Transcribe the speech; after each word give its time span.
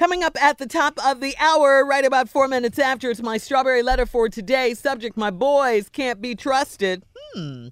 Coming 0.00 0.24
up 0.24 0.42
at 0.42 0.56
the 0.56 0.66
top 0.66 0.98
of 1.04 1.20
the 1.20 1.36
hour, 1.38 1.84
right 1.84 2.06
about 2.06 2.30
four 2.30 2.48
minutes 2.48 2.78
after, 2.78 3.10
it's 3.10 3.20
my 3.20 3.36
strawberry 3.36 3.82
letter 3.82 4.06
for 4.06 4.30
today. 4.30 4.72
Subject 4.72 5.14
My 5.14 5.30
boys 5.30 5.90
can't 5.90 6.22
be 6.22 6.34
trusted. 6.34 7.04
Hmm. 7.34 7.68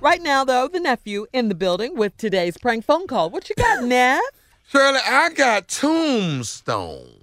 Right 0.00 0.22
now, 0.22 0.42
though, 0.42 0.68
the 0.68 0.80
nephew 0.80 1.26
in 1.34 1.50
the 1.50 1.54
building 1.54 1.94
with 1.94 2.16
today's 2.16 2.56
prank 2.56 2.86
phone 2.86 3.06
call. 3.06 3.28
What 3.28 3.50
you 3.50 3.56
got, 3.56 3.84
Nev? 3.84 4.22
Shirley, 4.66 5.00
I 5.06 5.28
got 5.34 5.68
Tombstone. 5.68 7.20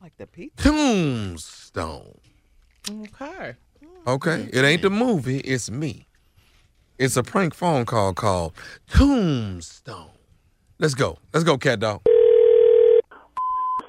Like 0.00 0.16
the 0.16 0.26
pizza? 0.26 0.70
Tombstone. 0.70 2.18
Okay. 2.90 3.56
Okay. 4.06 4.48
It 4.54 4.64
ain't 4.64 4.80
the 4.80 4.88
movie, 4.88 5.40
it's 5.40 5.70
me. 5.70 6.08
It's 6.96 7.18
a 7.18 7.22
prank 7.22 7.52
phone 7.52 7.84
call 7.84 8.14
called 8.14 8.54
Tombstone. 8.88 10.12
Let's 10.78 10.94
go. 10.94 11.18
Let's 11.34 11.44
go, 11.44 11.58
cat 11.58 11.80
dog. 11.80 12.00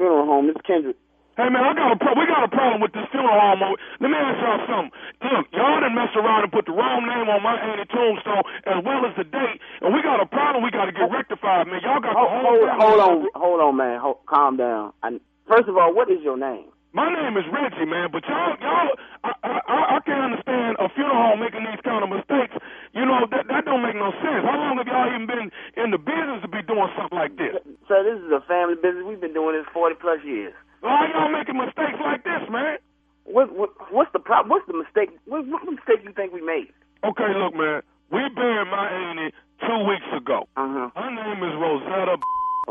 Funeral 0.01 0.25
home. 0.25 0.47
This 0.50 0.57
is 0.57 0.66
Kendrick. 0.66 0.97
Hey 1.38 1.45
man, 1.53 1.62
I 1.62 1.78
got 1.78 1.94
a 1.94 1.95
pro- 1.95 2.17
we 2.17 2.25
got 2.25 2.41
a 2.41 2.50
problem 2.50 2.81
with 2.81 2.89
this 2.91 3.06
funeral 3.13 3.38
home. 3.38 3.78
Let 4.01 4.09
me 4.09 4.17
ask 4.17 4.41
y'all 4.41 4.66
something. 4.66 4.89
Look, 5.22 5.45
y'all 5.53 5.78
done 5.78 5.94
messed 5.94 6.17
around 6.17 6.41
and 6.41 6.51
put 6.51 6.66
the 6.66 6.73
wrong 6.73 7.06
name 7.06 7.29
on 7.29 7.45
my 7.45 7.53
auntie 7.53 7.85
tombstone 7.85 8.41
as 8.66 8.81
well 8.81 9.06
as 9.06 9.13
the 9.13 9.23
date, 9.29 9.61
and 9.85 9.94
we 9.94 10.01
got 10.01 10.17
a 10.17 10.25
problem. 10.25 10.66
We 10.66 10.72
got 10.73 10.90
to 10.90 10.91
get 10.91 11.06
rectified, 11.06 11.69
man. 11.69 11.85
Y'all 11.85 12.01
got 12.01 12.17
Hold, 12.17 12.34
the 12.34 12.34
whole 12.34 12.66
hold, 12.66 12.81
hold 12.81 13.00
on, 13.00 13.28
hold 13.38 13.59
on, 13.61 13.78
man. 13.78 14.01
Hold, 14.01 14.25
calm 14.25 14.57
down. 14.57 14.91
I, 15.06 15.22
first 15.45 15.69
of 15.69 15.78
all, 15.78 15.94
what 15.94 16.09
is 16.09 16.17
your 16.25 16.35
name? 16.35 16.73
My 16.94 17.07
name 17.07 17.38
is 17.40 17.47
Reggie, 17.47 17.88
man, 17.88 18.12
but 18.12 18.24
y'all, 18.28 18.56
y'all, 18.59 18.91
I, 19.24 19.31
I, 19.44 19.96
I- 19.96 20.00
can't 20.03 20.34
understand 20.34 20.75
a 20.81 20.90
funeral 20.91 21.16
home 21.16 21.40
making 21.40 21.63
these 21.63 21.79
kind 21.85 22.02
of 22.03 22.09
mistakes. 22.09 22.57
You 22.91 23.06
know 23.06 23.24
that 23.29 23.46
that 23.47 23.63
don't 23.69 23.85
make 23.85 23.94
no 23.96 24.09
sense. 24.19 24.41
How 24.44 24.57
long 24.57 24.75
have 24.81 24.88
y'all 24.90 25.07
even 25.13 25.28
been 25.29 25.47
in 25.78 25.91
the 25.94 26.02
business 26.02 26.41
to 26.41 26.50
be 26.50 26.59
doing 26.66 26.90
something 26.97 27.16
like 27.16 27.38
this? 27.38 27.53
So 27.88 28.02
this 28.03 28.18
is 28.18 28.34
a 28.34 28.41
family 28.50 28.75
business. 28.75 29.06
We've 29.06 29.22
been 29.22 29.31
doing 29.38 29.56
this 29.56 29.69
forty 29.72 29.94
plus 29.96 30.19
years. 30.25 30.52
Why 30.81 31.06
y'all 31.13 31.29
making 31.31 31.56
mistakes 31.56 32.02
like 32.02 32.25
this, 32.25 32.41
man? 32.50 32.81
What, 33.23 33.53
what 33.56 33.69
what's 33.94 34.12
the 34.12 34.19
problem? 34.19 34.50
What's 34.50 34.66
the 34.68 34.73
mistake? 34.75 35.13
What, 35.29 35.46
what 35.47 35.63
mistake 35.63 36.02
you 36.03 36.12
think 36.18 36.34
we 36.34 36.41
made? 36.41 36.73
Okay, 37.06 37.29
look, 37.38 37.53
man, 37.53 37.85
we 38.09 38.25
buried 38.35 38.68
my 38.73 38.90
auntie 38.90 39.31
two 39.62 39.79
weeks 39.85 40.09
ago. 40.18 40.50
Uh 40.58 40.90
huh. 40.90 40.90
Her 40.97 41.12
name 41.13 41.40
is 41.46 41.53
Rosetta. 41.62 42.18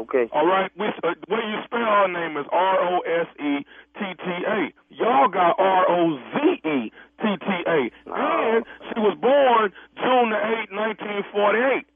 Okay. 0.01 0.29
All 0.33 0.47
right, 0.47 0.71
we, 0.79 0.87
uh, 0.89 1.13
the 1.29 1.35
way 1.35 1.41
you 1.45 1.59
spell 1.65 1.81
her 1.85 2.09
name 2.09 2.37
is 2.37 2.47
R 2.51 2.77
O 2.81 3.01
S 3.01 3.27
E 3.39 3.65
T 3.99 4.01
T 4.01 4.27
A. 4.49 4.73
Y'all 4.91 5.29
got 5.29 5.57
R 5.59 5.85
O 5.91 6.17
Z 6.33 6.39
E 6.65 6.91
T 7.21 7.25
T 7.37 7.49
A, 7.69 7.81
and 8.09 8.65
she 8.89 8.99
was 9.01 9.17
born 9.21 9.73
June 10.01 10.31
the 10.31 10.41
eighth, 10.41 10.73
nineteen 10.73 11.23
forty 11.33 11.59
eight. 11.61 11.87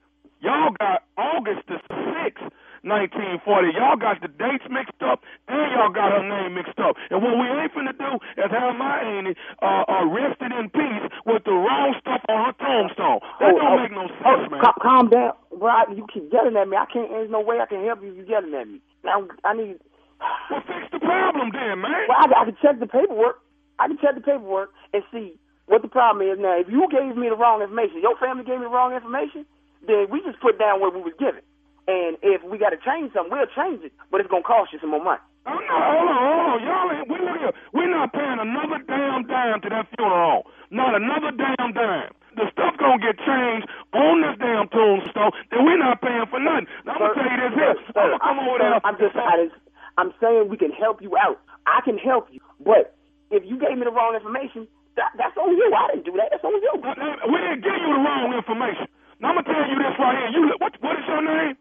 Y'all 0.40 0.72
got 0.78 1.04
August 1.16 1.66
the 1.68 1.78
sixth. 1.88 2.44
1940. 2.84 3.72
Y'all 3.80 3.96
got 3.96 4.20
the 4.20 4.28
dates 4.28 4.68
mixed 4.68 5.00
up 5.00 5.24
and 5.48 5.72
y'all 5.72 5.88
got 5.88 6.12
her 6.12 6.20
name 6.20 6.54
mixed 6.54 6.78
up. 6.78 6.96
And 7.10 7.22
what 7.24 7.32
we 7.40 7.48
ain't 7.48 7.72
finna 7.72 7.96
do 7.96 8.20
is 8.36 8.50
have 8.52 8.76
my 8.76 9.00
auntie 9.00 9.36
uh, 9.62 9.84
uh, 9.88 10.04
rested 10.04 10.52
in 10.52 10.68
peace 10.68 11.08
with 11.24 11.44
the 11.44 11.52
wrong 11.56 11.96
stuff 12.00 12.20
on 12.28 12.44
her 12.44 12.54
tombstone. 12.60 13.20
That 13.40 13.56
Oh, 13.56 13.58
don't 13.58 13.72
oh, 13.72 13.82
make 13.82 13.92
no 13.92 14.04
oh, 14.04 14.36
sense, 14.36 14.52
man. 14.52 14.60
calm 14.84 15.08
down, 15.08 15.32
I- 15.62 15.92
You 15.92 16.06
keep 16.12 16.32
yelling 16.32 16.56
at 16.56 16.68
me. 16.68 16.76
I 16.76 16.86
can't. 16.86 17.10
There's 17.10 17.30
no 17.30 17.40
way 17.40 17.60
I 17.60 17.66
can 17.66 17.84
help 17.84 18.02
you. 18.02 18.12
You 18.12 18.24
yelling 18.28 18.54
at 18.54 18.68
me. 18.68 18.80
Now 19.04 19.26
I 19.44 19.54
need. 19.54 19.78
Well, 20.50 20.62
fix 20.66 20.86
the 20.92 21.00
problem 21.00 21.50
then, 21.52 21.80
man. 21.80 22.06
Well, 22.08 22.18
I, 22.20 22.26
I 22.42 22.44
can 22.46 22.56
check 22.62 22.78
the 22.80 22.86
paperwork. 22.86 23.40
I 23.78 23.88
can 23.88 23.98
check 23.98 24.14
the 24.14 24.20
paperwork 24.20 24.70
and 24.92 25.02
see 25.12 25.36
what 25.66 25.82
the 25.82 25.88
problem 25.88 26.26
is. 26.26 26.38
Now, 26.38 26.58
if 26.60 26.68
you 26.68 26.86
gave 26.90 27.16
me 27.16 27.28
the 27.28 27.36
wrong 27.36 27.60
information, 27.62 28.00
your 28.00 28.16
family 28.16 28.44
gave 28.44 28.58
me 28.60 28.64
the 28.68 28.72
wrong 28.72 28.94
information, 28.94 29.44
then 29.86 30.06
we 30.10 30.20
just 30.22 30.40
put 30.40 30.58
down 30.58 30.80
what 30.80 30.94
we 30.94 31.00
was 31.02 31.12
given. 31.18 31.42
And 31.88 32.16
if 32.22 32.40
we 32.44 32.56
got 32.56 32.70
to 32.70 32.80
change 32.80 33.12
something, 33.12 33.32
we'll 33.32 33.50
change 33.52 33.84
it, 33.84 33.92
but 34.10 34.20
it's 34.20 34.30
gonna 34.30 34.44
cost 34.46 34.72
you 34.72 34.78
some 34.80 34.90
more 34.90 35.02
money. 35.04 35.20
Oh, 35.46 35.52
no, 35.52 35.76
hold 35.76 36.08
on, 36.08 36.20
hold 36.24 36.46
on. 36.56 36.58
Y'all 36.64 36.88
ain't, 36.96 37.08
we 37.08 37.16
look 37.20 37.36
here. 37.40 37.52
We're 37.74 37.90
not 37.92 38.12
paying 38.12 38.40
another 38.40 38.80
damn 38.88 39.26
dime 39.28 39.60
to 39.60 39.68
that 39.68 39.88
funeral. 39.96 40.46
Not 40.70 40.94
another 40.96 41.32
damn 41.36 41.72
dime. 41.76 42.12
The 42.34 42.50
stuff 42.52 42.74
gonna 42.78 42.98
get 42.98 43.16
changed 43.22 43.66
on 43.94 44.22
this 44.22 44.36
damn 44.42 44.66
tombstone, 44.68 45.30
then 45.50 45.64
we're 45.64 45.78
not 45.78 46.02
paying 46.02 46.26
for 46.30 46.40
nothing. 46.40 46.66
Now, 46.84 46.94
I'm 46.94 46.98
gonna 46.98 47.14
tell 47.14 47.30
you 47.30 47.38
this 47.46 47.54
here. 47.54 47.74
I'm 47.94 48.10
gonna 48.10 48.18
come 48.18 48.38
over 48.42 48.58
there. 48.58 48.80
I'm 48.82 48.98
just, 48.98 49.14
I 49.16 49.46
just, 49.46 49.56
I'm 49.98 50.10
saying 50.20 50.48
we 50.50 50.56
can 50.56 50.72
help 50.72 51.00
you 51.02 51.16
out. 51.16 51.38
I 51.66 51.80
can 51.84 51.96
help 51.98 52.28
you, 52.30 52.40
but 52.64 52.94
if 53.30 53.42
you 53.46 53.58
gave 53.58 53.78
me 53.78 53.84
the 53.86 53.94
wrong 53.94 54.14
information, 54.14 54.66
That, 54.96 55.10
that's 55.18 55.34
on 55.38 55.56
you. 55.56 55.66
I 55.74 55.90
didn't 55.94 56.06
do 56.06 56.14
that. 56.18 56.30
That's 56.30 56.44
on 56.44 56.54
you. 56.54 56.74
We 57.30 57.38
didn't 57.38 57.62
give 57.66 57.74
you 57.74 57.90
the 57.94 58.02
wrong 58.02 58.30
information. 58.34 58.86
Now 59.18 59.30
I'm 59.34 59.42
gonna 59.42 59.50
tell 59.54 59.66
you 59.70 59.78
this 59.78 59.94
right 59.98 60.18
here. 60.18 60.30
You 60.34 60.42
li- 60.50 60.58
what? 60.58 60.74
What 60.82 60.98
is 60.98 61.06
your 61.06 61.22
name? 61.22 61.56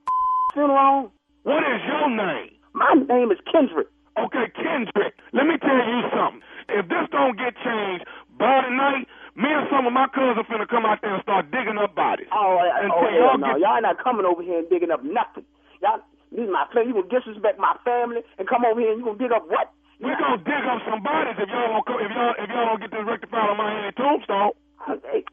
Funeral. 0.54 1.12
What 1.44 1.64
is 1.64 1.82
your 1.88 2.10
name? 2.10 2.52
My 2.74 2.94
name 2.94 3.32
is 3.32 3.38
Kendrick. 3.52 3.88
Okay, 4.18 4.50
Kendrick. 4.54 5.14
Let 5.34 5.48
me 5.48 5.58
tell 5.58 5.82
you 5.82 6.02
something. 6.14 6.42
If 6.70 6.88
this 6.90 7.10
don't 7.12 7.38
get 7.38 7.56
changed 7.64 8.06
by 8.38 8.62
tonight, 8.62 9.08
me 9.36 9.50
and 9.50 9.66
some 9.74 9.88
of 9.88 9.94
my 9.94 10.06
cousins 10.14 10.46
finna 10.46 10.68
come 10.70 10.86
out 10.86 11.02
there 11.02 11.14
and 11.16 11.24
start 11.24 11.50
digging 11.50 11.78
up 11.82 11.96
bodies. 11.96 12.28
Oh, 12.32 12.58
uh, 12.62 12.86
Until 12.86 12.94
oh 12.94 13.10
hell 13.10 13.18
y'all 13.18 13.38
no. 13.40 13.48
get- 13.48 13.60
Y'all 13.62 13.72
not 13.84 14.00
coming 14.00 14.26
over 14.26 14.42
here 14.42 14.64
and 14.64 14.70
digging 14.72 14.92
up 14.92 15.04
nothing. 15.04 15.44
Y'all, 15.84 16.00
this 16.32 16.48
is 16.48 16.52
my 16.52 16.66
family. 16.72 16.96
You 16.96 17.04
gonna 17.04 17.12
disrespect 17.12 17.60
my 17.60 17.76
family 17.84 18.24
and 18.40 18.48
come 18.48 18.64
over 18.64 18.80
here 18.80 18.96
and 18.96 19.00
you 19.00 19.06
gonna 19.06 19.20
dig 19.20 19.36
up 19.36 19.46
what? 19.52 19.70
We 20.00 20.10
gonna 20.16 20.42
dig 20.42 20.64
up 20.66 20.82
some 20.88 21.04
bodies 21.04 21.38
if 21.38 21.48
y'all 21.52 21.84
don't 21.84 22.02
if 22.02 22.12
y'all 22.12 22.36
if 22.40 22.48
y'all 22.50 22.68
don't 22.74 22.82
get 22.82 22.92
this 22.92 23.06
rectified 23.06 23.52
on 23.52 23.58
my 23.60 23.70
Henny 23.70 23.94
tombstone. 23.94 24.56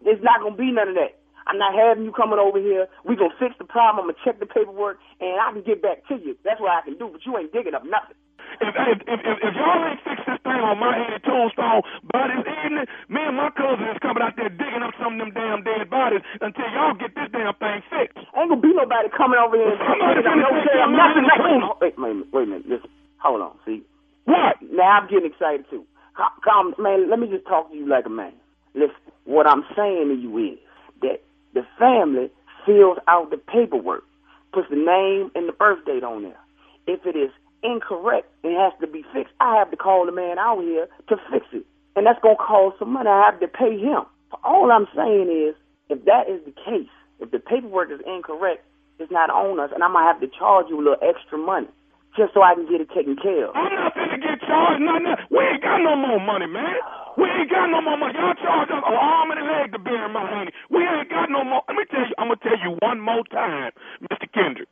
It's 0.05 0.23
not 0.23 0.43
gonna 0.43 0.59
be 0.59 0.71
none 0.71 0.93
of 0.93 0.99
that. 0.99 1.17
I'm 1.47 1.59
not 1.59 1.75
having 1.75 2.05
you 2.05 2.13
coming 2.13 2.39
over 2.39 2.61
here. 2.61 2.87
We 3.03 3.17
gonna 3.17 3.35
fix 3.41 3.55
the 3.59 3.65
problem. 3.65 4.05
I'm 4.05 4.13
gonna 4.13 4.23
check 4.23 4.39
the 4.39 4.47
paperwork 4.47 4.99
and 5.19 5.41
I 5.41 5.51
can 5.51 5.63
get 5.63 5.83
back 5.83 6.07
to 6.09 6.15
you. 6.21 6.37
That's 6.45 6.61
what 6.61 6.71
I 6.71 6.83
can 6.83 6.99
do. 6.99 7.09
But 7.11 7.25
you 7.25 7.39
ain't 7.39 7.53
digging 7.53 7.75
up 7.75 7.83
nothing. 7.83 8.15
If 8.59 8.75
if 8.75 8.99
if, 9.07 9.21
if, 9.23 9.37
if 9.47 9.53
y'all 9.55 9.83
ain't 9.87 10.03
fix 10.03 10.19
this 10.27 10.41
thing 10.43 10.61
on 10.61 10.79
my 10.83 10.93
Henny 10.97 11.23
tombstone 11.23 11.83
by 12.11 12.27
this 12.29 12.45
evening, 12.67 12.87
me 13.09 13.21
and 13.23 13.37
my 13.39 13.51
cousin 13.55 13.87
is 13.89 14.01
coming 14.03 14.23
out 14.27 14.35
there 14.35 14.51
digging 14.51 14.83
up 14.83 14.95
some 14.99 15.15
of 15.15 15.19
them 15.23 15.31
damn 15.33 15.63
dead 15.63 15.87
bodies 15.91 16.23
until 16.43 16.67
y'all 16.75 16.95
get 16.99 17.15
this 17.15 17.31
damn 17.31 17.55
thing 17.63 17.81
fixed. 17.89 18.19
Ain't 18.35 18.51
gonna 18.51 18.61
be 18.61 18.75
nobody 18.75 19.09
coming 19.15 19.39
over 19.39 19.55
here 19.55 19.71
and 19.71 19.81
Somebody 19.81 20.21
digging 20.27 20.43
up 20.43 20.51
no 20.51 20.51
finna 20.51 20.67
take 20.67 20.75
damn 20.75 20.93
nothing. 20.97 21.25
Wait, 21.31 21.39
wait, 21.39 21.79
wait 21.81 21.95
a 21.95 22.01
minute. 22.01 22.29
Wait 22.33 22.45
a 22.45 22.51
minute. 22.51 22.67
Listen. 22.69 22.91
Hold 23.23 23.41
on. 23.43 23.55
See. 23.65 23.83
What? 24.27 24.59
Now 24.63 25.03
I'm 25.03 25.07
getting 25.09 25.31
excited 25.31 25.67
too. 25.71 25.87
Come, 26.17 26.35
Calm, 26.45 26.75
man. 26.79 27.11
Let 27.11 27.19
me 27.19 27.29
just 27.29 27.47
talk 27.47 27.71
to 27.71 27.77
you 27.77 27.87
like 27.89 28.07
a 28.07 28.13
man. 28.13 28.35
Listen. 28.75 28.99
What 29.25 29.47
I'm 29.47 29.65
saying 29.77 30.09
to 30.11 30.17
you 30.17 30.33
is 30.39 30.59
that 31.03 31.23
the 31.55 31.63
family 31.79 32.31
fills 32.67 32.99
out 33.09 33.31
the 33.31 33.39
paperwork, 33.39 34.05
puts 34.53 34.69
the 34.71 34.77
name 34.77 35.31
and 35.35 35.49
the 35.49 35.53
birth 35.53 35.85
date 35.87 36.05
on 36.05 36.23
there. 36.23 36.41
If 36.87 37.07
it 37.07 37.17
is 37.17 37.31
incorrect 37.63 38.29
and 38.45 38.57
has 38.57 38.73
to 38.81 38.87
be 38.87 39.05
fixed, 39.13 39.35
I 39.41 39.57
have 39.57 39.71
to 39.71 39.77
call 39.77 40.07
the 40.07 40.13
man 40.13 40.39
out 40.39 40.61
here 40.61 40.89
to 41.09 41.17
fix 41.31 41.47
it, 41.53 41.65
and 41.97 42.07
that's 42.07 42.21
gonna 42.21 42.37
cost 42.37 42.79
some 42.79 42.93
money. 42.93 43.09
I 43.09 43.31
have 43.31 43.41
to 43.41 43.49
pay 43.49 43.79
him. 43.79 44.05
All 44.45 44.71
I'm 44.71 44.87
saying 44.95 45.29
is, 45.29 45.55
if 45.89 46.05
that 46.05 46.29
is 46.29 46.41
the 46.45 46.53
case, 46.53 46.91
if 47.19 47.31
the 47.31 47.39
paperwork 47.39 47.91
is 47.91 48.01
incorrect, 48.07 48.65
it's 48.99 49.11
not 49.11 49.31
on 49.31 49.59
us, 49.59 49.71
and 49.75 49.83
I'm 49.83 49.93
gonna 49.93 50.07
have 50.07 50.21
to 50.21 50.29
charge 50.29 50.67
you 50.69 50.77
a 50.77 50.85
little 50.85 51.03
extra 51.03 51.39
money 51.39 51.69
just 52.17 52.35
so 52.35 52.43
I 52.43 52.55
can 52.55 52.67
get 52.67 52.81
it 52.81 52.91
taken 52.91 53.17
care 53.17 53.49
of. 53.49 53.55
I'm 53.55 53.71
not 53.75 53.95
finna 53.95 54.19
get 54.19 54.43
charged 54.43 54.83
nothing. 54.83 55.15
We 55.31 55.39
ain't 55.47 55.63
got 55.63 55.79
no 55.79 55.95
more 55.95 56.19
money, 56.19 56.47
man. 56.47 56.75
We 57.17 57.27
ain't 57.31 57.51
got 57.51 57.71
no 57.71 57.81
more 57.81 57.97
money. 57.97 58.15
Y'all 58.19 58.35
charge 58.35 58.71
us 58.71 58.83
an 58.83 58.97
arm 58.99 59.31
and 59.31 59.41
a 59.41 59.47
leg 59.47 59.73
to 59.73 59.79
bury 59.79 60.09
my 60.11 60.27
honey. 60.27 60.51
We 60.71 60.83
ain't 60.83 61.11
got 61.11 61.31
no 61.31 61.45
more. 61.45 61.63
Let 61.69 61.77
me 61.77 61.85
tell 61.91 62.03
you. 62.03 62.15
I'm 62.19 62.29
gonna 62.29 62.43
tell 62.43 62.59
you 62.59 62.77
one 62.83 63.01
more 63.01 63.23
time, 63.31 63.73
Mr. 64.11 64.27
Kendrick. 64.33 64.69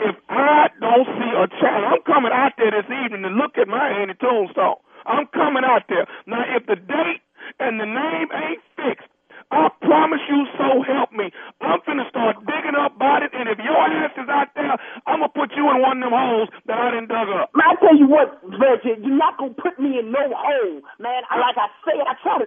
If 0.00 0.16
I 0.30 0.68
don't 0.80 1.06
see 1.06 1.32
a 1.36 1.46
child, 1.60 1.84
I'm 1.86 2.02
coming 2.08 2.32
out 2.32 2.54
there 2.58 2.72
this 2.72 2.88
evening 2.88 3.22
to 3.22 3.30
look 3.30 3.58
at 3.58 3.68
my 3.68 3.84
Annie 4.00 4.16
tombstone. 4.16 4.80
I'm 5.06 5.28
coming 5.34 5.64
out 5.64 5.84
there. 5.88 6.06
Now, 6.26 6.42
if 6.56 6.66
the 6.66 6.76
date 6.76 7.22
and 7.60 7.80
the 7.80 7.86
name 7.86 8.28
ain't 8.32 8.64
fixed, 8.80 9.08
I 9.52 9.68
promise 9.82 10.22
you, 10.30 10.46
so 10.56 10.82
help 10.82 11.12
me. 11.12 11.30
I'm 11.60 11.80
finna 11.84 12.08
start 12.08 12.38
digging 12.46 12.78
up 12.78 12.98
bodies, 12.98 13.30
and 13.34 13.48
if 13.48 13.58
your 13.60 13.76
ass 13.76 14.14
is 14.16 14.28
out 14.30 14.48
there, 14.56 14.78
I'm 15.06 15.20
gonna 15.20 15.34
put 15.34 15.52
you 15.58 15.68
in 15.70 15.82
one 15.82 15.98
of 16.00 16.08
them 16.08 16.14
holes 16.16 16.48
that 16.66 16.78
I 16.78 16.90
done 16.96 17.08
dug 17.08 17.28
up. 17.30 17.50
Man, 17.54 17.66
I 17.68 17.76
tell 17.82 17.96
you 17.98 18.08
what, 18.08 18.40
Reggie, 18.46 18.96
you're 19.02 19.18
not 19.18 19.38
gonna 19.38 19.54
put 19.58 19.78
me 19.78 19.98
in 20.00 20.12
no 20.12 20.22
hole, 20.32 20.80
man. 20.98 21.22
I, 21.30 21.38
like 21.38 21.58
I 21.58 21.68
said, 21.84 22.00
I 22.08 22.14
try 22.24 22.38
to. 22.40 22.46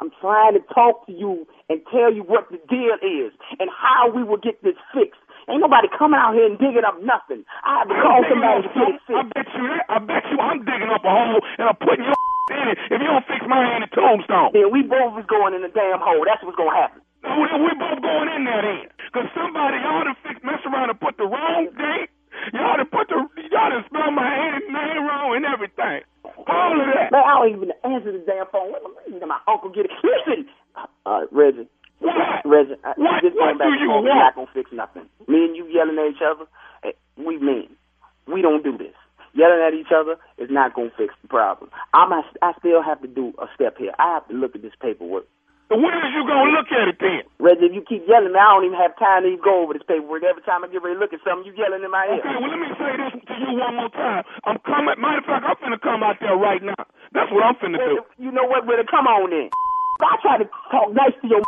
I'm 0.00 0.10
trying 0.20 0.54
to 0.54 0.60
talk 0.74 1.06
to 1.06 1.12
you 1.12 1.46
and 1.70 1.80
tell 1.92 2.12
you 2.12 2.24
what 2.24 2.50
the 2.50 2.58
deal 2.68 2.96
is 3.04 3.32
and 3.60 3.70
how 3.70 4.10
we 4.10 4.24
will 4.24 4.38
get 4.42 4.62
this 4.64 4.74
fixed. 4.94 5.21
Ain't 5.50 5.60
nobody 5.62 5.88
coming 5.98 6.20
out 6.20 6.34
here 6.34 6.46
and 6.46 6.58
digging 6.58 6.86
up 6.86 6.98
nothing. 7.02 7.42
I 7.66 7.82
have 7.82 7.88
to 7.88 7.96
call 7.98 8.20
somebody 8.28 8.62
to 8.62 8.70
get 8.74 8.88
it 8.94 9.00
some- 9.06 9.16
I 9.18 9.22
bet 9.34 9.48
you 9.54 9.64
that. 9.74 9.84
I 9.90 9.98
bet 9.98 10.24
you 10.30 10.38
I'm 10.38 10.60
digging 10.64 10.90
up 10.92 11.04
a 11.04 11.10
hole 11.12 11.40
and 11.58 11.66
I'm 11.68 11.78
putting 11.82 12.04
your 12.06 12.14
in 12.62 12.68
it 12.74 12.78
if 12.90 12.98
you 13.02 13.08
don't 13.08 13.26
fix 13.26 13.42
my 13.48 13.58
hand 13.62 13.84
Annie 13.86 13.92
tombstone. 13.94 14.50
Then 14.54 14.70
we 14.72 14.82
both 14.82 15.18
is 15.18 15.26
going 15.26 15.54
in 15.54 15.62
the 15.62 15.72
damn 15.72 16.00
hole. 16.02 16.22
That's 16.26 16.42
what's 16.44 16.56
gonna 16.58 16.74
happen. 16.74 17.00
No, 17.24 17.30
we, 17.38 17.46
we 17.66 17.72
both 17.78 18.00
going 18.02 18.30
in 18.34 18.44
there 18.44 18.62
then. 18.62 18.86
Cause 19.14 19.28
somebody 19.34 19.78
y'all 19.82 20.04
done 20.04 20.18
fix 20.26 20.38
mess 20.44 20.60
around 20.66 20.90
and 20.90 20.98
put 21.00 21.16
the 21.18 21.26
wrong 21.26 21.68
date. 21.78 22.10
Y'all 22.54 22.76
done 22.78 22.90
put 22.90 23.08
the 23.08 23.18
y'all 23.50 23.70
done 23.70 23.84
spelled 23.88 24.14
my 24.14 24.26
Annie 24.26 24.66
name 24.70 25.04
wrong 25.06 25.36
and 25.36 25.46
everything. 25.46 26.02
All 26.24 26.74
of 26.74 26.86
that. 26.94 27.12
Man, 27.12 27.22
I 27.24 27.34
don't 27.38 27.50
even 27.54 27.70
answer 27.84 28.12
the 28.12 28.22
damn 28.26 28.46
phone. 28.50 28.72
Let 28.72 28.82
me 28.82 29.18
let 29.20 29.28
my 29.28 29.40
uncle 29.48 29.70
get 29.70 29.86
it. 29.86 29.92
Listen, 30.02 30.46
uh, 31.06 31.26
Reggie. 31.30 31.68
What? 32.00 32.42
Reggie, 32.44 32.74
I, 32.84 32.94
What? 32.98 33.22
just 33.22 33.36
going 33.38 33.54
What 33.54 33.58
back 33.58 33.68
do 33.68 33.78
you 33.78 33.86
forth, 33.88 34.04
we're 34.04 34.14
not 34.14 34.34
gonna 34.34 34.50
fix 34.54 34.72
nothing. 34.72 35.06
Me 35.32 35.48
and 35.48 35.56
you 35.56 35.64
yelling 35.72 35.96
at 35.96 36.12
each 36.12 36.20
other, 36.20 36.44
eh, 36.84 36.92
we 37.16 37.38
men. 37.40 37.72
We 38.28 38.42
don't 38.44 38.62
do 38.62 38.76
this. 38.76 38.92
Yelling 39.32 39.64
at 39.64 39.72
each 39.72 39.88
other 39.88 40.20
is 40.36 40.52
not 40.52 40.76
gonna 40.76 40.92
fix 40.92 41.14
the 41.22 41.28
problem. 41.28 41.70
I'm 41.94 42.12
I 42.12 42.52
still 42.60 42.82
have 42.84 43.00
to 43.00 43.08
do 43.08 43.32
a 43.40 43.48
step 43.56 43.78
here. 43.80 43.96
I 43.98 44.20
have 44.20 44.28
to 44.28 44.34
look 44.34 44.54
at 44.54 44.60
this 44.60 44.76
paperwork. 44.76 45.24
When 45.72 45.88
is 45.88 46.12
you 46.12 46.28
gonna 46.28 46.52
look 46.52 46.68
at 46.68 46.84
it 46.92 47.00
then? 47.00 47.24
Reggie, 47.40 47.64
if 47.64 47.72
you 47.72 47.80
keep 47.80 48.04
yelling, 48.04 48.36
I 48.36 48.44
don't 48.52 48.68
even 48.68 48.76
have 48.76 48.92
time 49.00 49.24
to 49.24 49.32
even 49.32 49.40
go 49.40 49.64
over 49.64 49.72
this 49.72 49.88
paperwork. 49.88 50.20
Every 50.20 50.44
time 50.44 50.60
I 50.60 50.68
get 50.68 50.84
ready 50.84 50.96
to 50.96 51.00
look 51.00 51.16
at 51.16 51.24
something, 51.24 51.48
you 51.48 51.56
yelling 51.56 51.80
in 51.80 51.88
my 51.88 52.04
ear. 52.12 52.20
Okay, 52.20 52.36
well 52.36 52.52
let 52.52 52.60
me 52.60 52.68
say 52.76 52.92
this 52.92 53.24
to 53.24 53.34
you 53.40 53.56
one 53.56 53.80
more 53.80 53.88
time. 53.88 54.28
I'm 54.44 54.60
coming. 54.68 55.00
Matter 55.00 55.24
of 55.24 55.28
fact, 55.32 55.48
I'm 55.48 55.56
finna 55.64 55.80
come 55.80 56.04
out 56.04 56.20
there 56.20 56.36
right 56.36 56.60
now. 56.60 56.84
That's 57.16 57.32
what 57.32 57.40
I'm 57.40 57.56
finna 57.56 57.80
do. 57.80 58.04
You 58.20 58.36
know 58.36 58.44
what? 58.44 58.68
Well, 58.68 58.84
come 58.84 59.08
on 59.08 59.32
then. 59.32 59.48
I 60.04 60.20
try 60.20 60.36
to 60.44 60.46
talk 60.68 60.92
nice 60.92 61.16
to 61.24 61.26
your 61.28 61.40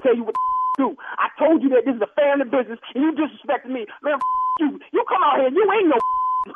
tell 0.00 0.16
you 0.16 0.24
what 0.24 0.34
to 0.34 0.42
do. 0.78 0.88
I 1.18 1.28
told 1.38 1.62
you 1.62 1.70
that 1.76 1.84
this 1.84 1.96
is 1.96 2.02
a 2.02 2.12
family 2.16 2.48
business, 2.48 2.80
and 2.94 3.04
you 3.04 3.10
disrespected 3.14 3.70
me. 3.70 3.86
Man, 4.02 4.18
you. 4.60 4.80
You 4.92 5.04
come 5.08 5.22
out 5.22 5.40
here, 5.40 5.52
you 5.52 5.64
ain't 5.64 5.88
no 5.88 5.98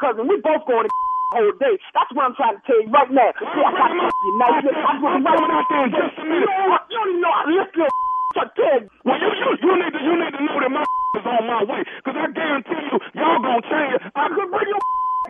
cousin. 0.00 0.29
We 0.29 0.41
both 0.41 0.67
going 0.67 0.88
to 0.88 0.93
whole 1.35 1.52
day. 1.58 1.75
That's 1.94 2.11
what 2.14 2.31
I'm 2.31 2.35
trying 2.38 2.56
to 2.56 2.62
tell 2.62 2.79
you 2.79 2.91
right 2.94 3.11
now. 3.11 3.31
See, 3.43 3.62
I 3.62 3.70
got 3.75 3.91
you. 3.91 4.06
I'm 4.06 5.00
going 5.02 5.19
I'm 5.19 5.25
coming 5.26 5.50
out 5.50 5.67
there 5.67 5.85
in 5.85 5.91
just 5.91 6.14
a 6.19 6.25
You 6.25 6.46
don't 6.46 7.11
even 7.11 7.20
know 7.20 7.32
how 7.35 7.44
to 7.44 7.52
lift 7.58 7.75
your 7.75 7.91
you. 7.91 8.91
Well, 9.05 9.19
you 9.19 9.31
you 9.35 9.49
you 9.62 9.73
need 9.79 9.93
to 9.94 10.00
you 10.02 10.14
need 10.14 10.35
to 10.35 10.43
know 10.43 10.58
that 10.62 10.70
my 10.70 10.82
is 10.82 11.26
on 11.26 11.43
my 11.47 11.62
way. 11.67 11.82
Cause 12.05 12.17
I 12.19 12.26
guarantee 12.35 12.82
you, 12.90 12.99
y'all 13.14 13.43
gonna 13.43 13.62
change. 13.67 13.99
I 14.14 14.25
could 14.31 14.50
bring 14.50 14.69
your 14.70 14.82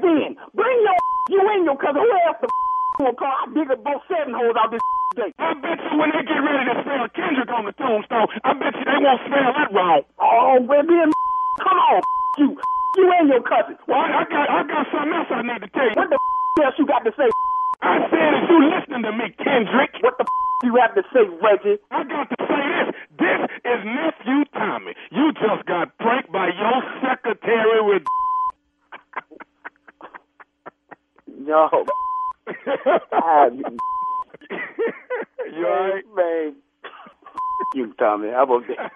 in. 0.04 0.36
Bring 0.54 0.78
your 0.84 0.98
you 1.28 1.40
in 1.56 1.64
your 1.64 1.76
cousin. 1.76 2.00
Who 2.00 2.10
else 2.28 2.38
the 2.40 2.48
call? 2.96 3.14
I 3.18 3.46
dig 3.54 3.70
about 3.70 4.02
seven 4.08 4.34
holes 4.34 4.56
out 4.58 4.70
this 4.70 4.80
day. 5.16 5.30
I 5.38 5.54
bet 5.58 5.78
you 5.90 5.98
when 5.98 6.10
they 6.14 6.22
get 6.22 6.40
ready 6.40 6.64
to 6.70 6.74
spell 6.82 7.06
Kendrick 7.14 7.50
on 7.50 7.64
the 7.66 7.74
tombstone, 7.74 8.28
I 8.44 8.54
bet 8.54 8.74
you 8.78 8.84
they 8.86 8.98
won't 9.02 9.20
spell 9.26 9.52
it 9.54 9.70
wrong. 9.74 10.02
Oh, 10.22 10.58
baby, 10.62 10.94
come 11.64 11.78
on, 11.78 12.02
you. 12.38 12.58
You 12.96 13.10
and 13.18 13.28
your 13.28 13.42
cousin. 13.42 13.74
Well, 13.88 13.98
I, 13.98 14.22
I 14.22 14.24
got 14.30 14.46
I 14.46 14.62
got 14.70 14.86
something 14.94 15.10
else 15.18 15.26
I 15.26 15.42
need 15.42 15.66
to 15.66 15.70
tell 15.74 15.90
you. 15.90 15.98
What 15.98 16.10
the 16.14 16.18
else 16.62 16.78
you 16.78 16.86
got 16.86 17.02
to 17.02 17.10
say? 17.18 17.26
I 17.82 18.06
said 18.06 18.30
if 18.38 18.48
you 18.48 18.58
listening 18.70 19.02
to 19.02 19.10
me, 19.10 19.34
Kendrick. 19.34 19.98
What 20.00 20.14
the 20.16 20.24
you 20.62 20.78
have 20.80 20.94
to 20.94 21.02
say, 21.12 21.26
Reggie? 21.42 21.82
I 21.90 22.04
got 22.04 22.30
to 22.30 22.36
say 22.38 22.62
this. 22.70 22.94
This 23.18 23.40
is 23.66 23.80
nephew 23.84 24.44
Tommy. 24.54 24.94
You 25.10 25.32
just 25.34 25.66
got 25.66 25.98
pranked 25.98 26.30
by 26.30 26.54
your 26.54 26.78
secretary 27.02 27.82
with. 27.82 28.02
Yo. 31.44 31.84
I, 32.48 32.98
ah, 33.12 33.46
you 35.56 35.66
alright? 35.66 36.04
Man. 36.16 36.56
You, 37.74 37.94
Tommy. 37.98 38.28
About 38.28 38.64
that? 38.68 38.92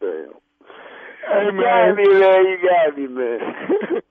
Damn. 0.00 0.32
Hey 1.28 1.44
You 1.46 1.52
got 1.60 1.96
me, 1.96 2.04
man. 2.08 2.44
You 2.46 2.58
got 2.64 2.98
me, 2.98 3.06
man. 3.08 3.40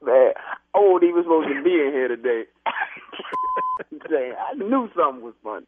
man, 0.06 0.34
I 0.76 0.80
wasn't 0.80 1.10
even 1.10 1.24
supposed 1.24 1.50
to 1.50 1.64
be 1.64 1.72
in 1.72 1.92
here 1.94 2.08
today. 2.10 2.44
Damn, 4.10 4.36
I 4.38 4.54
knew 4.56 4.90
something 4.96 5.24
was 5.24 5.34
funny. 5.44 5.66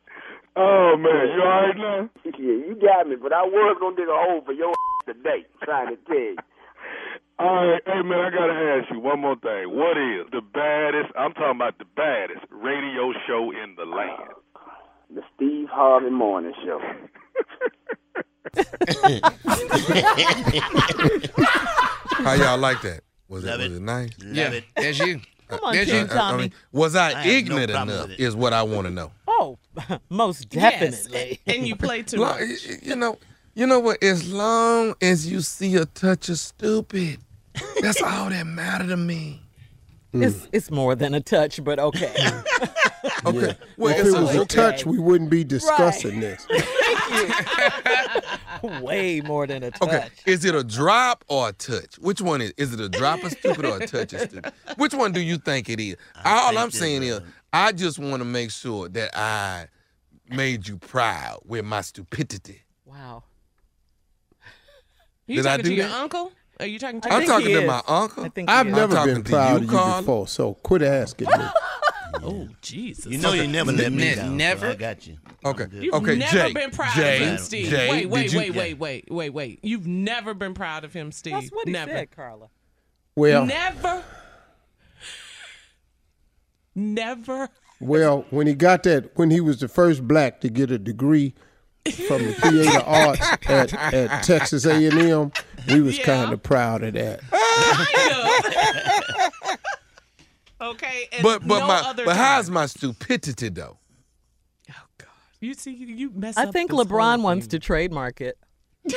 Oh 0.56 0.96
man, 0.98 1.30
you 1.36 1.42
alright 1.42 1.78
now? 1.78 2.10
Yeah, 2.26 2.32
you 2.40 2.78
got 2.82 3.08
me, 3.08 3.16
but 3.16 3.34
I 3.34 3.44
was 3.44 3.78
gonna 3.80 3.96
dig 3.96 4.08
a 4.08 4.14
hole 4.14 4.42
for 4.46 4.54
your 4.54 4.74
today, 5.08 5.46
trying 5.64 5.90
to 5.90 5.98
tell 6.08 6.16
you. 6.18 6.38
All 7.40 7.66
right, 7.68 7.82
hey 7.86 8.02
man, 8.02 8.20
I 8.20 8.30
gotta 8.32 8.54
ask 8.82 8.92
you 8.92 9.00
one 9.00 9.22
more 9.22 9.36
thing. 9.38 9.70
What 9.74 9.96
is 9.98 10.28
the 10.32 10.42
baddest? 10.42 11.10
I'm 11.18 11.32
talking 11.34 11.56
about 11.56 11.78
the 11.78 11.86
baddest 11.96 12.46
radio 12.52 13.14
show 13.26 13.52
in 13.52 13.76
the 13.78 13.86
land. 13.86 14.34
The 15.16 15.22
Steve 15.36 15.70
Harvey 15.72 16.10
Morning 16.10 16.54
Show. 16.66 16.80
How 22.24 22.34
y'all 22.34 22.58
like 22.58 22.82
that? 22.82 23.02
Was 23.28 23.44
Love 23.46 23.60
it, 23.62 23.66
it. 23.66 23.70
was 23.70 23.78
it 23.78 23.84
nice? 23.84 24.10
Love 24.22 24.36
Yeah, 24.36 24.52
it. 24.52 24.64
there's 24.76 25.00
you. 25.00 25.22
Come 25.48 25.60
on, 25.64 25.74
There's 25.74 25.88
King 25.90 26.06
you. 26.06 26.12
I- 26.12 26.14
I 26.14 26.18
Tommy. 26.18 26.42
mean, 26.44 26.54
was 26.72 26.96
I, 26.96 27.08
I 27.08 27.12
have 27.14 27.26
no 27.26 27.32
ignorant 27.32 27.72
enough? 27.72 28.10
Is 28.20 28.36
what 28.36 28.54
I 28.54 28.64
want 28.64 28.86
to 28.88 28.92
know. 28.92 29.12
Oh, 29.28 29.58
most 30.10 30.48
Yes, 30.54 31.06
definitely. 31.06 31.40
and 31.48 31.68
you 31.68 31.76
play 31.76 32.04
too 32.04 32.18
much. 32.20 32.42
You 32.84 32.96
know, 32.96 33.18
you 33.56 33.66
know 33.66 33.80
what? 33.80 34.04
As 34.04 34.32
long 34.32 34.96
as 35.02 35.32
you 35.32 35.42
see 35.42 35.76
a 35.76 35.86
touch 35.86 36.30
of 36.30 36.38
stupid, 36.38 37.20
that's 37.82 38.02
all 38.02 38.30
that 38.30 38.46
matter 38.46 38.88
to 38.88 38.98
me. 38.98 39.42
Hmm. 40.12 40.24
It's 40.24 40.48
it's 40.52 40.72
more 40.72 40.96
than 40.96 41.14
a 41.14 41.22
touch, 41.22 41.64
but 41.64 41.80
okay. 41.80 42.14
Okay. 43.26 43.56
Well, 43.78 43.98
if 43.98 44.06
it 44.06 44.20
was 44.20 44.36
a 44.36 44.46
touch, 44.46 44.86
we 44.86 44.98
wouldn't 44.98 45.30
be 45.30 45.44
discussing 45.44 46.20
this. 46.20 46.46
Way 48.82 49.22
more 49.22 49.48
than 49.48 49.64
a 49.64 49.72
touch. 49.72 49.82
Okay, 49.82 50.08
is 50.26 50.46
it 50.46 50.56
a 50.56 50.64
drop 50.64 51.26
or 51.28 51.50
a 51.50 51.54
touch? 51.54 51.98
Which 52.00 52.22
one 52.22 52.42
is? 52.42 52.54
Is 52.58 52.74
it 52.74 52.80
a 52.80 52.90
drop 52.90 53.24
of 53.24 53.32
stupid 53.32 53.66
or 53.66 53.78
a 53.78 53.88
touch 53.88 54.14
of 54.14 54.22
stupid? 54.22 54.54
Which 54.78 54.94
one 54.94 55.12
do 55.12 55.22
you 55.22 55.38
think 55.38 55.70
it 55.70 55.80
is? 55.80 55.96
All 56.24 56.58
I'm 56.58 56.72
saying 56.72 57.04
is, 57.04 57.22
I 57.52 57.72
just 57.72 58.00
want 58.00 58.20
to 58.20 58.26
make 58.26 58.52
sure 58.52 58.90
that 58.90 59.18
I 59.18 59.68
made 60.30 60.68
you 60.68 60.78
proud 60.78 61.40
with 61.46 61.66
my 61.66 61.82
stupidity. 61.82 62.62
Wow. 62.86 63.24
You 65.28 65.38
Did 65.38 65.46
I 65.46 65.58
talking 65.58 65.64
do 65.64 65.70
to 65.70 65.76
your 65.76 65.88
that? 65.88 66.02
uncle? 66.02 66.32
Are 66.60 66.66
you 66.66 66.78
talking 66.80 67.00
to? 67.02 67.14
I'm 67.14 67.26
talking 67.26 67.48
to 67.56 67.66
my 67.66 67.82
uncle. 67.88 68.26
I 68.26 68.30
think 68.30 68.50
I've 68.50 68.68
is. 68.68 68.76
never 68.76 68.94
talking 68.96 69.14
been 69.16 69.24
to 69.24 69.30
proud 69.32 69.52
you, 69.52 69.56
of 69.58 69.64
you 69.64 69.70
Carla. 69.70 70.02
before, 70.02 70.28
so 70.28 70.54
quit 70.56 70.82
asking 70.82 71.28
me. 71.28 71.34
Oh 72.22 72.50
Jesus! 72.62 73.06
You 73.06 73.20
know 73.20 73.34
you 73.34 73.48
never 73.48 73.72
let 73.72 73.92
me 73.92 74.00
Ne- 74.00 74.16
down. 74.16 74.26
so 74.30 74.34
Never. 74.34 74.68
I 74.70 74.76
got 74.76 75.06
you. 75.06 75.18
Okay. 75.46 75.68
You've 75.72 75.94
okay. 75.94 76.16
never 76.16 76.32
Jay. 76.48 76.54
been 76.54 76.72
proud 76.72 76.96
Jay, 76.96 77.22
of 77.24 77.30
him, 77.30 77.38
Steve. 77.38 77.70
Jay, 77.70 77.90
wait, 77.92 78.10
wait, 78.10 78.34
you- 78.34 78.40
wait, 78.40 78.56
wait, 78.56 78.80
wait, 78.80 79.06
wait, 79.12 79.30
wait. 79.30 79.60
You've 79.62 79.86
never 79.86 80.34
been 80.34 80.56
proud 80.56 80.84
of 80.84 80.92
him, 80.92 81.12
Steve. 81.12 81.34
That's 81.34 81.50
what 81.50 81.68
he 81.68 81.72
never. 81.72 81.92
said, 81.92 82.10
Carla. 82.12 82.48
Well, 83.16 83.46
Never. 83.46 84.04
Never. 86.76 87.50
well, 87.80 88.26
when 88.32 88.48
he 88.48 88.54
got 88.56 88.84
that, 88.84 89.12
when 89.18 89.30
he 89.32 89.40
was 89.40 89.60
the 89.60 89.68
first 89.68 90.08
black 90.08 90.42
to 90.42 90.50
get 90.50 90.72
a 90.72 90.80
degree 90.80 91.36
from 92.08 92.26
the 92.26 92.34
theater 92.34 92.80
arts 92.86 93.22
at, 93.48 93.74
at 93.94 94.24
Texas 94.24 94.66
A&M, 94.66 95.32
we 95.68 95.82
was 95.82 95.98
kind 96.04 96.34
of 96.34 96.44
proud 96.44 96.84
of 96.84 96.94
that. 96.94 97.22
Okay. 100.62 101.08
And 101.14 101.24
But 101.24 101.48
but 101.48 101.60
no 101.60 101.68
my 101.68 101.76
other 101.86 102.04
but 102.04 102.16
time. 102.16 102.22
how's 102.22 102.50
my 102.50 102.66
stupidity 102.66 103.48
though? 103.48 103.78
Oh 104.70 104.74
God, 104.98 105.08
you 105.40 105.54
see, 105.54 105.72
you 105.72 106.12
mess 106.14 106.36
I 106.38 106.48
up 106.48 106.54
think 106.54 106.72
this 106.72 106.80
LeBron 106.82 107.16
whole 107.16 107.24
wants 107.24 107.46
thing. 107.46 107.52
to 107.52 107.60
trademark 107.60 108.22
it. 108.22 108.38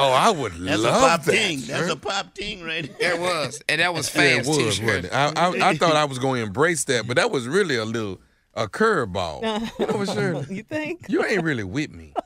Oh, 0.00 0.12
I 0.12 0.30
would 0.30 0.52
That's 0.52 0.78
a 0.78 0.82
love 0.82 1.00
pop 1.00 1.24
that. 1.24 1.32
ting. 1.32 1.58
That's 1.62 1.86
sir. 1.88 1.92
a 1.92 1.96
pop 1.96 2.32
ting 2.32 2.62
right 2.62 2.88
there. 3.00 3.14
It 3.14 3.20
was, 3.20 3.60
and 3.68 3.80
that 3.80 3.92
was 3.92 4.14
Yeah, 4.14 4.22
it 4.22 4.36
fast 4.44 4.58
too. 4.58 4.64
was, 4.66 4.80
wasn't 4.80 5.06
it? 5.06 5.12
I, 5.12 5.32
I, 5.34 5.70
I 5.70 5.76
thought 5.76 5.96
I 5.96 6.04
was 6.04 6.20
going 6.20 6.40
to 6.40 6.46
embrace 6.46 6.84
that, 6.84 7.08
but 7.08 7.16
that 7.16 7.32
was 7.32 7.48
really 7.48 7.74
a 7.76 7.84
little 7.84 8.20
a 8.54 8.68
curveball. 8.68 9.42
You 9.78 9.86
know 9.86 9.98
what, 9.98 10.08
Shirley? 10.10 10.46
You 10.56 10.62
think? 10.62 11.06
You 11.08 11.24
ain't 11.24 11.42
really 11.42 11.64
with 11.64 11.90
me. 11.90 12.14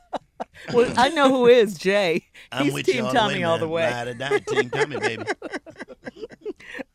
Well, 0.73 0.93
I 0.97 1.09
know 1.09 1.29
who 1.29 1.47
is 1.47 1.77
Jay. 1.77 2.25
I'm 2.51 2.65
He's 2.65 2.73
with 2.73 2.85
Team 2.85 2.97
you 2.97 3.05
all 3.05 3.13
Tommy 3.13 3.35
the 3.35 3.39
way, 3.39 3.43
all 3.45 3.57
the 3.57 3.67
way. 3.67 3.85
Ride 3.85 4.07
or 4.09 4.13
die, 4.13 4.39
Team 4.39 4.69
Tommy, 4.69 4.99
baby. 4.99 5.23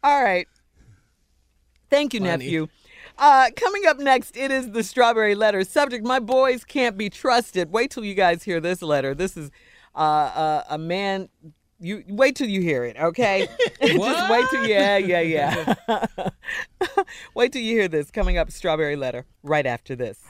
All 0.02 0.22
right. 0.22 0.46
Thank 1.90 2.14
you, 2.14 2.20
nephew. 2.20 2.68
Uh, 3.16 3.50
coming 3.56 3.84
up 3.86 3.98
next, 3.98 4.36
it 4.36 4.50
is 4.50 4.70
the 4.70 4.82
strawberry 4.82 5.34
letter. 5.34 5.64
Subject: 5.64 6.04
My 6.04 6.20
boys 6.20 6.64
can't 6.64 6.96
be 6.96 7.10
trusted. 7.10 7.72
Wait 7.72 7.90
till 7.90 8.04
you 8.04 8.14
guys 8.14 8.42
hear 8.42 8.60
this 8.60 8.80
letter. 8.80 9.14
This 9.14 9.36
is 9.36 9.50
uh, 9.94 9.98
uh, 9.98 10.62
a 10.70 10.78
man. 10.78 11.28
You 11.80 12.02
wait 12.08 12.34
till 12.34 12.48
you 12.48 12.60
hear 12.60 12.84
it, 12.84 12.96
okay? 12.98 13.46
Just 13.82 14.30
wait 14.30 14.46
till 14.50 14.66
yeah, 14.66 14.96
yeah, 14.96 15.20
yeah. 15.20 15.74
wait 17.34 17.52
till 17.52 17.62
you 17.62 17.76
hear 17.76 17.86
this. 17.86 18.10
Coming 18.10 18.36
up, 18.36 18.50
strawberry 18.50 18.96
letter. 18.96 19.26
Right 19.44 19.64
after 19.64 19.94
this. 19.94 20.20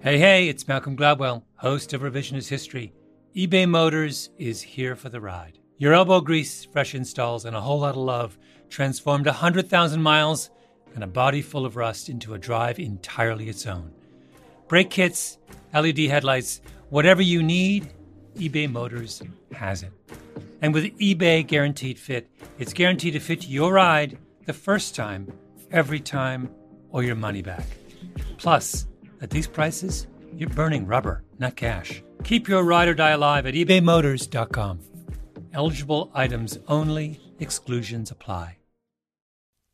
Hey, 0.00 0.18
hey, 0.18 0.48
it's 0.48 0.66
Malcolm 0.66 0.96
Gladwell, 0.96 1.42
host 1.56 1.92
of 1.92 2.00
Revisionist 2.00 2.48
History. 2.48 2.94
eBay 3.36 3.68
Motors 3.68 4.30
is 4.38 4.62
here 4.62 4.96
for 4.96 5.10
the 5.10 5.20
ride. 5.20 5.58
Your 5.76 5.92
elbow 5.92 6.22
grease, 6.22 6.64
fresh 6.64 6.94
installs, 6.94 7.44
and 7.44 7.54
a 7.54 7.60
whole 7.60 7.80
lot 7.80 7.90
of 7.90 7.96
love 7.96 8.38
transformed 8.70 9.26
100,000 9.26 10.00
miles 10.00 10.48
and 10.94 11.04
a 11.04 11.06
body 11.06 11.42
full 11.42 11.66
of 11.66 11.76
rust 11.76 12.08
into 12.08 12.32
a 12.32 12.38
drive 12.38 12.78
entirely 12.78 13.50
its 13.50 13.66
own. 13.66 13.92
Brake 14.66 14.88
kits, 14.88 15.36
LED 15.74 15.98
headlights, 15.98 16.62
whatever 16.88 17.20
you 17.20 17.42
need, 17.42 17.92
eBay 18.36 18.70
Motors 18.70 19.20
has 19.52 19.82
it. 19.82 19.92
And 20.62 20.74
with 20.74 20.98
eBay 20.98 21.46
Guaranteed 21.46 21.98
Fit, 21.98 22.28
it's 22.58 22.72
guaranteed 22.72 23.14
to 23.14 23.20
fit 23.20 23.48
your 23.48 23.72
ride 23.72 24.18
the 24.46 24.52
first 24.52 24.94
time, 24.94 25.32
every 25.70 26.00
time, 26.00 26.50
or 26.90 27.02
your 27.02 27.16
money 27.16 27.42
back. 27.42 27.66
Plus, 28.38 28.86
at 29.20 29.30
these 29.30 29.46
prices, 29.46 30.06
you're 30.34 30.50
burning 30.50 30.86
rubber, 30.86 31.22
not 31.38 31.56
cash. 31.56 32.02
Keep 32.24 32.48
your 32.48 32.64
ride 32.64 32.88
or 32.88 32.94
die 32.94 33.10
alive 33.10 33.46
at 33.46 33.54
ebaymotors.com. 33.54 34.80
Eligible 35.52 36.10
items 36.14 36.58
only, 36.68 37.20
exclusions 37.38 38.10
apply. 38.10 38.58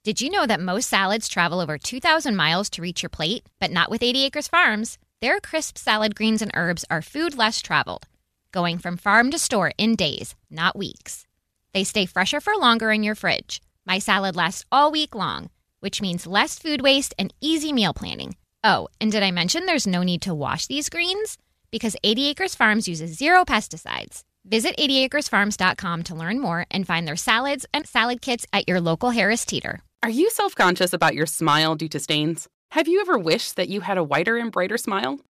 Did 0.05 0.21
you 0.21 0.31
know 0.31 0.47
that 0.47 0.59
most 0.59 0.89
salads 0.89 1.29
travel 1.29 1.61
over 1.61 1.79
2,000 1.79 2.35
miles 2.35 2.69
to 2.71 2.83
reach 2.83 3.05
your 3.05 3.11
plate? 3.11 3.47
But 3.61 3.71
not 3.71 3.89
with 3.89 4.03
80 4.03 4.25
Acres 4.25 4.49
Farms. 4.49 4.99
Their 5.21 5.39
crisp 5.39 5.79
salad 5.79 6.17
greens 6.17 6.43
and 6.43 6.51
herbs 6.55 6.85
are 6.91 7.03
food 7.03 7.37
less 7.39 7.63
traveled, 7.63 8.09
going 8.53 8.79
from 8.79 8.97
farm 8.97 9.31
to 9.31 9.39
store 9.39 9.73
in 9.79 9.97
days, 9.97 10.35
not 10.51 10.77
weeks. 10.77 11.27
They 11.73 11.85
stay 11.85 12.07
fresher 12.07 12.41
for 12.41 12.55
longer 12.57 12.93
in 12.93 13.03
your 13.03 13.15
fridge. 13.15 13.61
My 13.87 13.99
salad 13.99 14.37
lasts 14.37 14.65
all 14.71 14.93
week 14.93 15.15
long, 15.15 15.51
which 15.81 16.01
means 16.01 16.27
less 16.27 16.59
food 16.59 16.83
waste 16.83 17.15
and 17.19 17.35
easy 17.41 17.73
meal 17.73 17.95
planning. 17.95 18.37
Oh, 18.63 18.89
and 19.01 19.11
did 19.11 19.23
I 19.23 19.31
mention 19.31 19.67
there's 19.67 19.87
no 19.87 20.03
need 20.03 20.23
to 20.23 20.35
wash 20.35 20.67
these 20.67 20.89
greens? 20.89 21.39
Because 21.71 21.97
80 22.05 22.29
Acres 22.29 22.55
Farms 22.55 22.87
uses 22.87 23.19
zero 23.19 23.45
pesticides. 23.45 24.23
Visit 24.45 24.77
80acresfarms.com 24.77 26.03
to 26.05 26.15
learn 26.15 26.41
more 26.41 26.67
and 26.71 26.87
find 26.87 27.09
their 27.09 27.17
salads 27.17 27.67
and 27.73 27.87
salad 27.87 28.21
kits 28.21 28.47
at 28.53 28.69
your 28.69 28.81
local 28.81 29.11
Harris 29.11 29.45
Teeter. 29.45 29.81
Are 30.03 30.11
you 30.11 30.31
self 30.31 30.55
conscious 30.55 30.93
about 30.93 31.15
your 31.15 31.27
smile 31.27 31.77
due 31.77 31.89
to 31.89 32.01
stains? 32.01 32.49
Have 32.73 32.89
you 32.89 33.01
ever 33.01 33.19
wished 33.19 33.57
that 33.57 33.69
you 33.69 33.83
had 33.83 33.99
a 33.99 34.05
whiter 34.05 34.37
and 34.37 34.51
brighter 34.51 34.79
smile? 34.79 35.21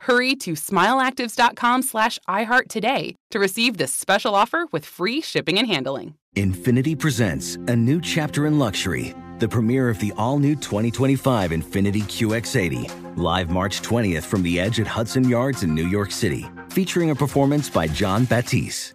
Hurry 0.00 0.34
to 0.36 0.52
smileactives.com 0.52 1.82
slash 1.82 2.18
iHeart 2.28 2.68
today 2.68 3.16
to 3.30 3.38
receive 3.38 3.76
this 3.76 3.92
special 3.94 4.34
offer 4.34 4.66
with 4.72 4.84
free 4.84 5.20
shipping 5.20 5.58
and 5.58 5.66
handling. 5.66 6.14
Infiniti 6.36 6.98
presents 6.98 7.56
a 7.66 7.74
new 7.76 8.00
chapter 8.00 8.46
in 8.46 8.58
luxury, 8.58 9.14
the 9.40 9.48
premiere 9.48 9.88
of 9.88 9.98
the 9.98 10.12
all 10.16 10.38
new 10.38 10.54
2025 10.54 11.50
Infiniti 11.50 12.02
QX80, 12.02 13.16
live 13.16 13.50
March 13.50 13.82
20th 13.82 14.22
from 14.22 14.42
the 14.42 14.58
edge 14.60 14.80
at 14.80 14.86
Hudson 14.86 15.28
Yards 15.28 15.64
in 15.64 15.74
New 15.74 15.86
York 15.86 16.12
City, 16.12 16.46
featuring 16.70 17.10
a 17.10 17.14
performance 17.14 17.68
by 17.68 17.86
Jon 17.86 18.24
Batiste. 18.24 18.94